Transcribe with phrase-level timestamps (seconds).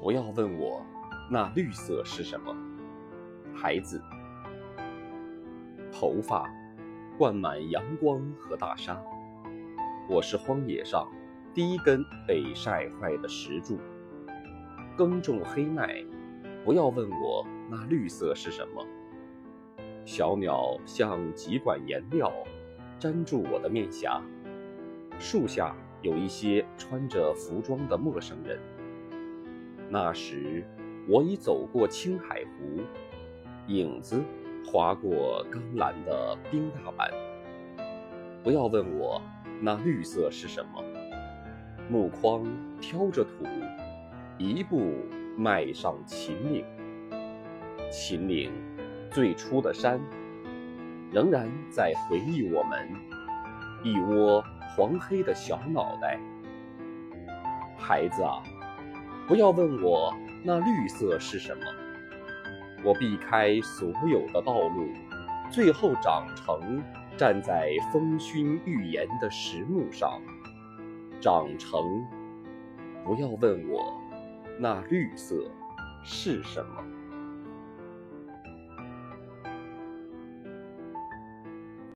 [0.00, 0.82] 不要问我
[1.30, 2.56] 那绿色是什么，
[3.54, 4.00] 孩子。
[5.92, 6.50] 头发
[7.18, 8.98] 灌满阳光和大沙，
[10.08, 11.06] 我是荒野上
[11.52, 13.78] 第一根被晒坏的石柱。
[14.96, 16.02] 耕种黑麦，
[16.64, 18.82] 不要问我那绿色是什么。
[20.06, 22.32] 小鸟像几管颜料，
[23.00, 24.18] 粘住我的面颊。
[25.18, 28.58] 树下有一些穿着服装的陌生人。
[29.92, 30.64] 那时，
[31.08, 32.80] 我已走过青海湖，
[33.66, 34.22] 影子
[34.64, 37.10] 划过钢蓝的冰大板。
[38.44, 39.20] 不要问我
[39.60, 40.80] 那绿色是什么。
[41.88, 42.46] 木筐
[42.80, 43.44] 挑着土，
[44.38, 44.94] 一步
[45.36, 46.64] 迈上秦岭。
[47.90, 48.52] 秦岭
[49.10, 50.00] 最初的山，
[51.10, 52.88] 仍然在回忆我们
[53.82, 56.20] 一窝黄黑的小脑袋。
[57.76, 58.40] 孩子啊！
[59.30, 60.12] 不要问我
[60.42, 61.62] 那绿色是什么，
[62.82, 64.88] 我避开所有的道路，
[65.52, 66.82] 最后长成
[67.16, 70.20] 站在风熏玉岩的石木上，
[71.20, 71.80] 长成。
[73.04, 74.02] 不要问我
[74.58, 75.36] 那绿色
[76.02, 76.82] 是什么。